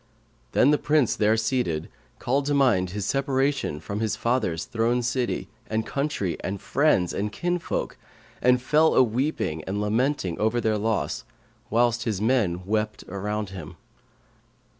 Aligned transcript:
Then 0.53 0.71
the 0.71 0.79
Prince, 0.79 1.15
there 1.15 1.37
seated, 1.37 1.87
called 2.17 2.45
to 2.47 2.55
mind 2.55 2.89
his 2.89 3.05
separation 3.05 3.79
from 3.79 3.99
his 3.99 4.15
father's 4.15 4.65
throne 4.65 5.01
city[FN#540] 5.01 5.47
and 5.67 5.85
country 5.85 6.37
and 6.39 6.59
friends 6.59 7.13
and 7.13 7.31
kinsfolk; 7.31 7.99
and 8.41 8.59
fell 8.59 8.95
a 8.95 9.03
weeping 9.03 9.63
and 9.65 9.79
lamenting 9.79 10.39
over 10.39 10.59
their 10.59 10.79
loss 10.79 11.23
whilst 11.69 12.05
his 12.05 12.19
men 12.19 12.65
wept 12.65 13.03
around 13.09 13.51
him. 13.51 13.75